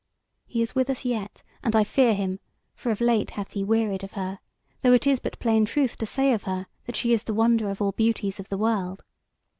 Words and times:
He 0.47 0.63
is 0.63 0.73
with 0.73 0.89
us 0.89 1.05
yet, 1.05 1.43
and 1.61 1.75
I 1.75 1.83
fear 1.83 2.15
him; 2.15 2.39
for 2.73 2.89
of 2.91 3.01
late 3.01 3.29
hath 3.29 3.51
he 3.51 3.63
wearied 3.63 4.03
of 4.03 4.13
her, 4.13 4.39
though 4.81 4.93
it 4.93 5.05
is 5.05 5.19
but 5.19 5.37
plain 5.37 5.63
truth 5.63 5.95
to 5.99 6.07
say 6.07 6.33
of 6.33 6.45
her, 6.45 6.65
that 6.87 6.95
she 6.95 7.13
is 7.13 7.25
the 7.25 7.35
wonder 7.35 7.69
of 7.69 7.83
all 7.83 7.91
Beauties 7.91 8.39
of 8.39 8.49
the 8.49 8.57
World. 8.57 9.03